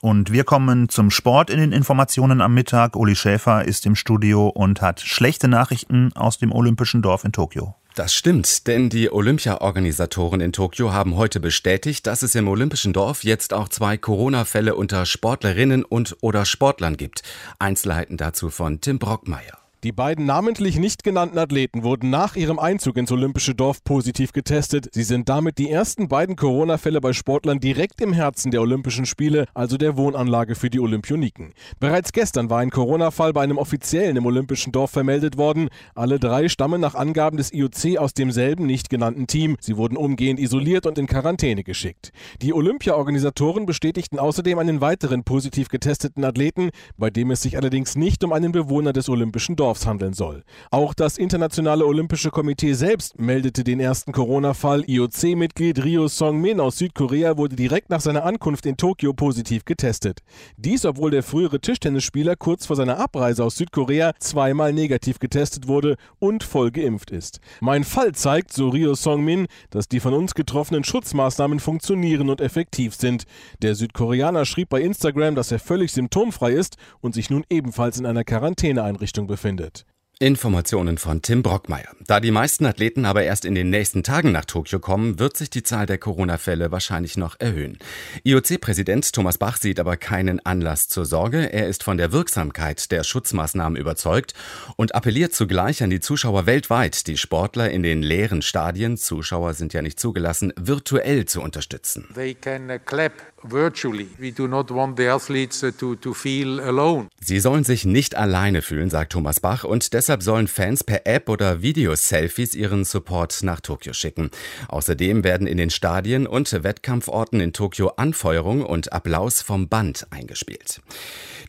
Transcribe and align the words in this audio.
Und 0.00 0.32
wir 0.32 0.44
kommen 0.44 0.88
zum 0.88 1.10
Sport 1.10 1.50
in 1.50 1.58
den 1.58 1.72
Informationen 1.72 2.40
am 2.40 2.54
Mittag. 2.54 2.94
Uli 2.96 3.16
Schäfer 3.16 3.64
ist 3.64 3.84
im 3.86 3.96
Studio 3.96 4.48
und 4.48 4.80
hat 4.80 5.00
schlechte 5.00 5.48
Nachrichten 5.48 6.12
aus 6.14 6.38
dem 6.38 6.52
Olympischen 6.52 7.02
Dorf 7.02 7.24
in 7.24 7.32
Tokio. 7.32 7.74
Das 7.98 8.14
stimmt, 8.14 8.68
denn 8.68 8.90
die 8.90 9.10
Olympia-Organisatoren 9.10 10.40
in 10.40 10.52
Tokio 10.52 10.92
haben 10.92 11.16
heute 11.16 11.40
bestätigt, 11.40 12.06
dass 12.06 12.22
es 12.22 12.36
im 12.36 12.46
Olympischen 12.46 12.92
Dorf 12.92 13.24
jetzt 13.24 13.52
auch 13.52 13.68
zwei 13.68 13.96
Corona-Fälle 13.96 14.76
unter 14.76 15.04
Sportlerinnen 15.04 15.84
und 15.84 16.16
oder 16.20 16.44
Sportlern 16.44 16.96
gibt. 16.96 17.24
Einzelheiten 17.58 18.16
dazu 18.16 18.50
von 18.50 18.80
Tim 18.80 19.00
Brockmeier. 19.00 19.58
Die 19.84 19.92
beiden 19.92 20.26
namentlich 20.26 20.76
nicht 20.76 21.04
genannten 21.04 21.38
Athleten 21.38 21.84
wurden 21.84 22.10
nach 22.10 22.34
ihrem 22.34 22.58
Einzug 22.58 22.96
ins 22.96 23.12
Olympische 23.12 23.54
Dorf 23.54 23.84
positiv 23.84 24.32
getestet. 24.32 24.88
Sie 24.90 25.04
sind 25.04 25.28
damit 25.28 25.58
die 25.58 25.70
ersten 25.70 26.08
beiden 26.08 26.34
Corona-Fälle 26.34 27.00
bei 27.00 27.12
Sportlern 27.12 27.60
direkt 27.60 28.00
im 28.00 28.12
Herzen 28.12 28.50
der 28.50 28.60
Olympischen 28.60 29.06
Spiele, 29.06 29.44
also 29.54 29.76
der 29.76 29.96
Wohnanlage 29.96 30.56
für 30.56 30.68
die 30.68 30.80
Olympioniken. 30.80 31.52
Bereits 31.78 32.10
gestern 32.10 32.50
war 32.50 32.58
ein 32.58 32.70
Corona-Fall 32.70 33.32
bei 33.32 33.42
einem 33.42 33.56
Offiziellen 33.56 34.16
im 34.16 34.26
Olympischen 34.26 34.72
Dorf 34.72 34.90
vermeldet 34.90 35.36
worden. 35.36 35.68
Alle 35.94 36.18
drei 36.18 36.48
stammen 36.48 36.80
nach 36.80 36.96
Angaben 36.96 37.36
des 37.36 37.52
IOC 37.52 37.98
aus 37.98 38.14
demselben 38.14 38.66
nicht 38.66 38.90
genannten 38.90 39.28
Team. 39.28 39.56
Sie 39.60 39.76
wurden 39.76 39.96
umgehend 39.96 40.40
isoliert 40.40 40.86
und 40.86 40.98
in 40.98 41.06
Quarantäne 41.06 41.62
geschickt. 41.62 42.10
Die 42.42 42.52
Olympia-Organisatoren 42.52 43.64
bestätigten 43.64 44.18
außerdem 44.18 44.58
einen 44.58 44.80
weiteren 44.80 45.22
positiv 45.22 45.68
getesteten 45.68 46.24
Athleten, 46.24 46.70
bei 46.96 47.10
dem 47.10 47.30
es 47.30 47.42
sich 47.42 47.56
allerdings 47.56 47.94
nicht 47.94 48.24
um 48.24 48.32
einen 48.32 48.50
Bewohner 48.50 48.92
des 48.92 49.08
Olympischen 49.08 49.54
Dorfs 49.54 49.67
Dorfs 49.68 49.86
handeln 49.86 50.14
soll. 50.14 50.44
Auch 50.70 50.94
das 50.94 51.18
Internationale 51.18 51.84
Olympische 51.84 52.30
Komitee 52.30 52.72
selbst 52.72 53.18
meldete 53.18 53.64
den 53.64 53.80
ersten 53.80 54.12
Corona-Fall. 54.12 54.84
IOC-Mitglied 54.86 55.84
Ryo 55.84 56.08
Song-min 56.08 56.58
aus 56.58 56.78
Südkorea 56.78 57.36
wurde 57.36 57.54
direkt 57.54 57.90
nach 57.90 58.00
seiner 58.00 58.24
Ankunft 58.24 58.64
in 58.64 58.78
Tokio 58.78 59.12
positiv 59.12 59.66
getestet. 59.66 60.20
Dies, 60.56 60.86
obwohl 60.86 61.10
der 61.10 61.22
frühere 61.22 61.60
Tischtennisspieler 61.60 62.34
kurz 62.34 62.64
vor 62.64 62.76
seiner 62.76 62.98
Abreise 62.98 63.44
aus 63.44 63.56
Südkorea 63.56 64.12
zweimal 64.18 64.72
negativ 64.72 65.18
getestet 65.18 65.68
wurde 65.68 65.96
und 66.18 66.44
voll 66.44 66.70
geimpft 66.70 67.10
ist. 67.10 67.40
Mein 67.60 67.84
Fall 67.84 68.12
zeigt, 68.12 68.54
so 68.54 68.70
Ryo 68.70 68.94
Song-min, 68.94 69.48
dass 69.68 69.88
die 69.88 70.00
von 70.00 70.14
uns 70.14 70.34
getroffenen 70.34 70.82
Schutzmaßnahmen 70.82 71.60
funktionieren 71.60 72.30
und 72.30 72.40
effektiv 72.40 72.94
sind. 72.94 73.24
Der 73.60 73.74
Südkoreaner 73.74 74.46
schrieb 74.46 74.70
bei 74.70 74.80
Instagram, 74.80 75.34
dass 75.34 75.52
er 75.52 75.58
völlig 75.58 75.92
symptomfrei 75.92 76.52
ist 76.52 76.78
und 77.02 77.14
sich 77.14 77.28
nun 77.28 77.44
ebenfalls 77.50 77.98
in 77.98 78.06
einer 78.06 78.24
Quarantäneeinrichtung 78.24 79.26
befindet 79.26 79.57
it. 79.60 79.84
Informationen 80.20 80.98
von 80.98 81.22
Tim 81.22 81.44
Brockmeier. 81.44 81.94
Da 82.04 82.18
die 82.18 82.32
meisten 82.32 82.66
Athleten 82.66 83.04
aber 83.04 83.22
erst 83.22 83.44
in 83.44 83.54
den 83.54 83.70
nächsten 83.70 84.02
Tagen 84.02 84.32
nach 84.32 84.46
Tokio 84.46 84.80
kommen, 84.80 85.20
wird 85.20 85.36
sich 85.36 85.48
die 85.48 85.62
Zahl 85.62 85.86
der 85.86 85.98
Corona-Fälle 85.98 86.72
wahrscheinlich 86.72 87.16
noch 87.16 87.38
erhöhen. 87.38 87.78
IOC-Präsident 88.24 89.12
Thomas 89.12 89.38
Bach 89.38 89.58
sieht 89.58 89.78
aber 89.78 89.96
keinen 89.96 90.44
Anlass 90.44 90.88
zur 90.88 91.04
Sorge. 91.04 91.52
Er 91.52 91.68
ist 91.68 91.84
von 91.84 91.98
der 91.98 92.10
Wirksamkeit 92.10 92.90
der 92.90 93.04
Schutzmaßnahmen 93.04 93.78
überzeugt 93.78 94.34
und 94.74 94.96
appelliert 94.96 95.34
zugleich 95.34 95.84
an 95.84 95.90
die 95.90 96.00
Zuschauer 96.00 96.46
weltweit, 96.46 97.06
die 97.06 97.16
Sportler 97.16 97.70
in 97.70 97.84
den 97.84 98.02
leeren 98.02 98.42
Stadien, 98.42 98.96
Zuschauer 98.96 99.54
sind 99.54 99.72
ja 99.72 99.82
nicht 99.82 100.00
zugelassen, 100.00 100.52
virtuell 100.56 101.26
zu 101.26 101.40
unterstützen. 101.42 102.08
They 102.16 102.34
can 102.34 102.80
clap 102.84 103.12
virtually. 103.44 104.08
We 104.18 104.32
do 104.32 104.48
not 104.48 104.70
want 104.70 104.98
the 104.98 105.06
athletes 105.06 105.60
to, 105.60 105.94
to 105.94 106.12
feel 106.12 106.58
alone. 106.58 107.06
Sie 107.20 107.38
sollen 107.38 107.62
sich 107.62 107.84
nicht 107.84 108.16
alleine 108.16 108.62
fühlen, 108.62 108.90
sagt 108.90 109.12
Thomas 109.12 109.38
Bach 109.38 109.62
und 109.62 109.92
deshalb 109.92 110.07
Deshalb 110.08 110.22
sollen 110.22 110.48
Fans 110.48 110.84
per 110.84 111.06
App 111.06 111.28
oder 111.28 111.60
Videoselfies 111.60 112.54
ihren 112.54 112.86
Support 112.86 113.42
nach 113.42 113.60
Tokio 113.60 113.92
schicken. 113.92 114.30
Außerdem 114.68 115.22
werden 115.22 115.46
in 115.46 115.58
den 115.58 115.68
Stadien 115.68 116.26
und 116.26 116.50
Wettkampforten 116.64 117.40
in 117.40 117.52
Tokio 117.52 117.88
Anfeuerung 117.88 118.64
und 118.64 118.90
Applaus 118.90 119.42
vom 119.42 119.68
Band 119.68 120.06
eingespielt. 120.08 120.80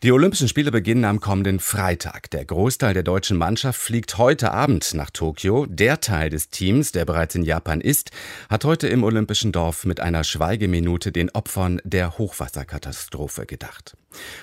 Die 0.02 0.12
Olympischen 0.12 0.46
Spiele 0.46 0.70
beginnen 0.70 1.06
am 1.06 1.20
kommenden 1.20 1.58
Freitag. 1.58 2.30
Der 2.32 2.44
Großteil 2.44 2.92
der 2.92 3.02
deutschen 3.02 3.38
Mannschaft 3.38 3.80
fliegt 3.80 4.18
heute 4.18 4.50
Abend 4.50 4.92
nach 4.92 5.08
Tokio. 5.08 5.64
Der 5.64 6.02
Teil 6.02 6.28
des 6.28 6.50
Teams, 6.50 6.92
der 6.92 7.06
bereits 7.06 7.34
in 7.34 7.44
Japan 7.44 7.80
ist, 7.80 8.10
hat 8.50 8.66
heute 8.66 8.88
im 8.88 9.04
Olympischen 9.04 9.52
Dorf 9.52 9.86
mit 9.86 10.00
einer 10.00 10.22
Schweigeminute 10.22 11.12
den 11.12 11.30
Opfern 11.30 11.80
der 11.84 12.18
Hochwasserkatastrophe 12.18 13.46
gedacht. 13.46 13.96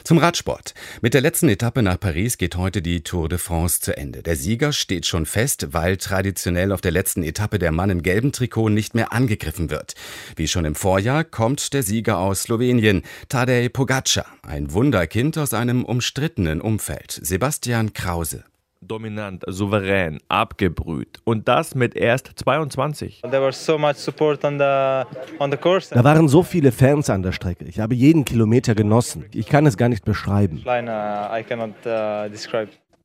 Zum 0.04 0.18
Radsport. 0.18 0.74
Mit 1.02 1.14
der 1.14 1.22
letzten 1.22 1.50
Etappe 1.50 1.82
nach 1.82 2.00
Paris 2.00 2.38
geht 2.38 2.56
heute 2.56 2.82
die 2.82 3.02
Tour 3.04 3.28
de 3.28 3.38
France 3.38 3.82
zu 3.82 3.98
Ende. 3.98 4.07
Der 4.12 4.36
Sieger 4.36 4.74
steht 4.74 5.06
schon 5.06 5.26
fest, 5.26 5.68
weil 5.72 5.98
traditionell 5.98 6.72
auf 6.72 6.82
der 6.82 6.92
letzten 6.92 7.24
Etappe 7.24 7.60
der 7.60 7.72
Mann 7.72 7.90
im 7.90 8.04
gelben 8.04 8.32
Trikot 8.32 8.70
nicht 8.70 8.96
mehr 8.96 9.14
angegriffen 9.14 9.70
wird. 9.70 9.96
Wie 10.36 10.48
schon 10.48 10.66
im 10.66 10.76
Vorjahr 10.76 11.24
kommt 11.24 11.74
der 11.74 11.84
Sieger 11.84 12.20
aus 12.20 12.44
Slowenien, 12.44 13.04
Tadej 13.30 13.70
Pogacar, 13.70 14.26
ein 14.44 14.72
Wunderkind 14.72 15.38
aus 15.38 15.54
einem 15.54 15.84
umstrittenen 15.86 16.62
Umfeld. 16.62 17.20
Sebastian 17.22 17.94
Krause 17.94 18.44
dominant, 18.82 19.44
souverän, 19.48 20.20
abgebrüht. 20.28 21.20
Und 21.24 21.48
das 21.48 21.76
mit 21.76 21.96
erst 21.96 22.32
22. 22.36 23.22
Da 23.22 23.32
waren 26.04 26.28
so 26.28 26.44
viele 26.44 26.72
Fans 26.72 27.10
an 27.10 27.24
der 27.24 27.32
Strecke. 27.32 27.66
Ich 27.66 27.80
habe 27.80 27.96
jeden 27.96 28.26
Kilometer 28.26 28.76
genossen. 28.76 29.26
Ich 29.34 29.48
kann 29.48 29.66
es 29.66 29.78
gar 29.78 29.90
nicht 29.90 30.06
beschreiben. 30.06 30.64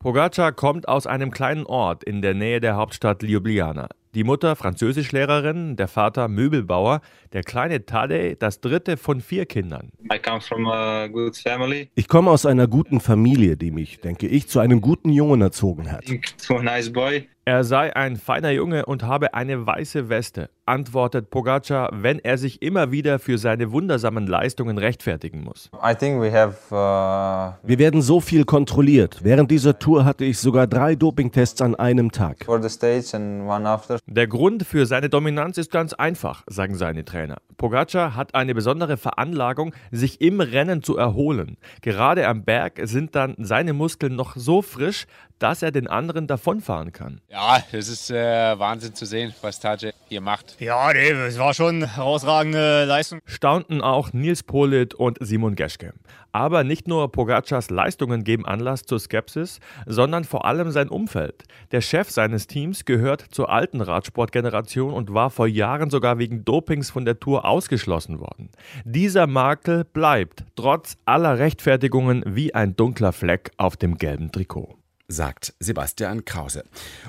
Pogacar 0.03 0.51
kommt 0.51 0.89
aus 0.89 1.07
einem 1.07 1.31
kleinen 1.31 1.65
Ort 1.65 2.03
in 2.03 2.21
der 2.21 2.33
Nähe 2.33 2.59
der 2.59 2.75
Hauptstadt 2.75 3.23
Ljubljana. 3.23 3.87
Die 4.15 4.23
Mutter 4.23 4.55
Französischlehrerin, 4.55 5.75
der 5.75 5.87
Vater 5.87 6.27
Möbelbauer, 6.27 7.01
der 7.33 7.41
kleine 7.41 7.87
Tadej 7.87 8.35
das 8.37 8.61
dritte 8.61 8.95
von 8.95 9.21
vier 9.21 9.47
Kindern. 9.47 9.91
Ich 11.95 12.07
komme 12.07 12.29
aus 12.29 12.45
einer 12.45 12.67
guten 12.67 12.99
Familie, 12.99 13.57
die 13.57 13.71
mich, 13.71 14.01
denke 14.01 14.27
ich, 14.27 14.47
zu 14.47 14.59
einem 14.59 14.81
guten 14.81 15.09
Jungen 15.09 15.41
erzogen 15.41 15.91
hat. 15.91 16.03
Er 17.45 17.65
sei 17.65 17.93
ein 17.93 18.15
feiner 18.15 18.51
Junge 18.51 18.85
und 18.85 19.03
habe 19.03 19.33
eine 19.33 19.67
weiße 19.67 20.07
Weste, 20.07 20.49
antwortet 20.65 21.29
Pogacar, 21.29 21.89
wenn 21.91 22.19
er 22.19 22.37
sich 22.37 22.61
immer 22.61 22.93
wieder 22.93 23.19
für 23.19 23.37
seine 23.37 23.73
wundersamen 23.73 24.27
Leistungen 24.27 24.77
rechtfertigen 24.77 25.43
muss. 25.43 25.69
Have, 25.73 26.55
uh 26.71 27.67
Wir 27.67 27.79
werden 27.79 28.01
so 28.01 28.21
viel 28.21 28.45
kontrolliert. 28.45 29.19
Während 29.23 29.51
dieser 29.51 29.77
Tour 29.77 30.05
hatte 30.05 30.23
ich 30.23 30.37
sogar 30.37 30.67
drei 30.67 30.95
Dopingtests 30.95 31.61
an 31.61 31.75
einem 31.75 32.13
Tag. 32.13 32.47
Der 34.05 34.27
Grund 34.27 34.63
für 34.65 34.85
seine 34.85 35.07
Dominanz 35.09 35.57
ist 35.57 35.71
ganz 35.71 35.93
einfach, 35.93 36.43
sagen 36.47 36.75
seine 36.75 37.05
Trainer. 37.05 37.37
Pogacar 37.55 38.17
hat 38.17 38.35
eine 38.35 38.53
besondere 38.53 38.97
Veranlagung, 38.97 39.73
sich 39.91 40.19
im 40.19 40.41
Rennen 40.41 40.83
zu 40.83 40.97
erholen. 40.97 41.55
Gerade 41.81 42.27
am 42.27 42.43
Berg 42.43 42.81
sind 42.83 43.15
dann 43.15 43.35
seine 43.37 43.71
Muskeln 43.71 44.17
noch 44.17 44.35
so 44.35 44.61
frisch, 44.61 45.05
dass 45.39 45.61
er 45.61 45.71
den 45.71 45.87
anderen 45.87 46.27
davonfahren 46.27 46.91
kann. 46.91 47.21
Ja, 47.29 47.63
es 47.71 47.87
ist 47.87 48.11
äh, 48.11 48.59
Wahnsinn 48.59 48.93
zu 48.93 49.05
sehen, 49.05 49.33
was 49.41 49.59
Taje 49.59 49.93
hier 50.07 50.21
macht. 50.21 50.59
Ja, 50.59 50.91
nee, 50.93 51.09
es 51.09 51.37
war 51.37 51.53
schon 51.53 51.75
eine 51.75 51.95
herausragende 51.95 52.85
Leistung. 52.85 53.19
Staunten 53.25 53.81
auch 53.81 54.13
Nils 54.13 54.43
Polit 54.43 54.93
und 54.93 55.17
Simon 55.21 55.55
Geschke. 55.55 55.93
Aber 56.31 56.63
nicht 56.63 56.87
nur 56.87 57.11
Pogacars 57.11 57.69
Leistungen 57.69 58.23
geben 58.23 58.45
Anlass 58.45 58.83
zur 58.83 58.99
Skepsis, 58.99 59.59
sondern 59.85 60.23
vor 60.23 60.45
allem 60.45 60.71
sein 60.71 60.89
Umfeld. 60.89 61.43
Der 61.71 61.81
Chef 61.81 62.09
seines 62.09 62.47
Teams 62.47 62.85
gehört 62.85 63.21
zur 63.29 63.49
alten 63.51 63.81
Radsportgeneration 63.93 64.93
und 64.93 65.13
war 65.13 65.29
vor 65.29 65.47
Jahren 65.47 65.89
sogar 65.89 66.19
wegen 66.19 66.43
Dopings 66.43 66.89
von 66.89 67.05
der 67.05 67.19
Tour 67.19 67.45
ausgeschlossen 67.45 68.19
worden. 68.19 68.49
Dieser 68.83 69.27
Makel 69.27 69.85
bleibt 69.85 70.43
trotz 70.55 70.97
aller 71.05 71.39
Rechtfertigungen 71.39 72.23
wie 72.25 72.53
ein 72.53 72.75
dunkler 72.75 73.13
Fleck 73.13 73.51
auf 73.57 73.77
dem 73.77 73.97
gelben 73.97 74.31
Trikot 74.31 74.75
sagt 75.07 75.53
Sebastian 75.59 76.25
Krause. 76.25 76.63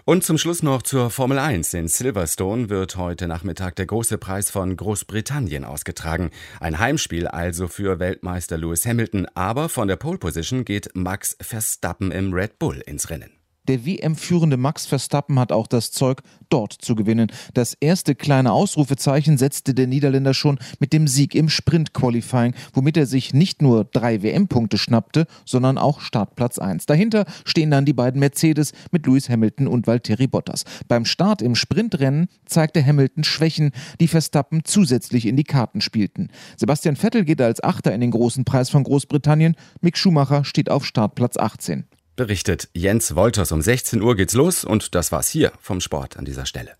Und 0.05 0.25
zum 0.25 0.39
Schluss 0.39 0.63
noch 0.63 0.83
zur 0.83 1.11
Formel 1.11 1.39
1. 1.39 1.75
In 1.75 1.89
Silverstone 1.89 2.69
wird 2.69 2.97
heute 2.97 3.27
Nachmittag 3.29 3.77
der 3.77 3.87
große 3.87 4.19
Preis 4.19 4.51
von 4.51 4.77
Großbritannien 4.77 5.65
ausgetragen. 5.65 6.31
Ein 6.61 6.79
Heimspiel 6.79 7.27
also 7.27 7.69
für 7.69 7.99
Weltmeister 7.99 8.59
Lewis 8.59 8.87
Hamilton, 8.87 9.27
aber 9.35 9.69
von 9.69 9.89
der 9.89 9.97
Pole 9.97 10.19
Position 10.19 10.65
geht 10.65 10.91
Max 10.95 11.37
Verstappen 11.41 12.11
im 12.11 12.33
Red 12.33 12.59
Bull 12.59 12.81
ins 12.81 13.11
Rennen. 13.11 13.44
Der 13.67 13.87
WM-führende 13.87 14.59
Max 14.59 14.85
Verstappen 14.85 15.39
hat 15.39 15.51
auch 15.51 15.67
das 15.67 15.91
Zeug, 15.91 16.21
dort 16.51 16.75
zu 16.75 16.95
gewinnen. 16.95 17.33
Das 17.55 17.73
erste 17.73 18.15
kleine 18.15 18.53
Ausrufezeichen 18.53 19.39
setzte 19.39 19.73
der 19.73 19.87
Niederländer 19.87 20.35
schon 20.35 20.59
mit 20.81 20.93
dem 20.93 21.09
Sieg 21.09 21.35
im 21.35 21.49
Sprint-Qualifying, 21.49 22.55
womit 22.75 22.99
er 22.99 23.07
sich 23.07 23.33
nicht 23.33 23.63
nur 23.63 23.85
drei 23.87 24.23
WM-Punkte 24.23 24.77
schnappte, 24.77 25.27
sondern 25.47 25.79
auch 25.79 26.01
Startplatz 26.01 26.59
1. 26.59 26.85
Dahinter 26.85 27.25
stehen 27.47 27.71
dann 27.71 27.87
die 27.87 27.95
beiden 27.95 28.21
Mercedes 28.21 28.73
mit 28.91 29.07
Lewis 29.07 29.31
Hamilton 29.31 29.67
und 29.67 29.87
Valtteri 29.87 30.27
Bottas. 30.27 30.65
Beim 30.87 31.07
Start 31.07 31.41
im 31.41 31.55
Sprintrennen 31.55 32.29
zeigte 32.45 32.85
Hamilton 32.85 33.25
Schwächen, 33.25 33.71
die 33.99 34.09
Verstappen 34.09 34.61
zusätzlich 34.65 35.25
in 35.25 35.37
die 35.37 35.45
Karten 35.45 35.81
spielten. 35.81 36.29
Sebastian 36.59 36.97
Vettel 36.97 37.25
geht 37.25 37.41
als 37.41 37.65
Achter 37.65 37.95
in 37.95 38.03
den 38.03 38.11
großen 38.11 38.45
Preis 38.45 38.69
von 38.69 38.85
Großbritannien. 38.85 39.57
Mick 39.81 39.97
Schumacher 39.97 40.45
steht 40.45 40.71
auf 40.71 40.85
Startplatz 40.85 41.39
18 41.39 41.85
berichtet 42.17 42.69
Jens 42.73 43.15
Wolters. 43.15 43.53
Um 43.53 43.63
16 43.63 44.03
Uhr 44.03 44.17
geht's 44.17 44.35
los 44.35 44.65
und 44.65 44.95
das 44.95 45.13
war's 45.13 45.29
hier 45.29 45.53
vom 45.61 45.81
Sport 45.81 46.17
an 46.17 46.25
dieser 46.25 46.47
Stelle. 46.47 46.77